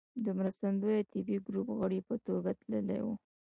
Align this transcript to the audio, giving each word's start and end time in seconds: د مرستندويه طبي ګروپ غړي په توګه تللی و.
د 0.25 0.27
مرستندويه 0.37 0.99
طبي 1.11 1.37
ګروپ 1.47 1.67
غړي 1.79 1.99
په 2.07 2.15
توګه 2.27 2.51
تللی 2.61 2.99
و. 3.03 3.07